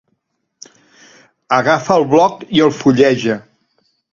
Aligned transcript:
Agafa 1.59 1.99
el 1.99 2.09
bloc 2.17 2.43
i 2.59 2.65
el 2.69 2.75
fulleja. 2.81 3.37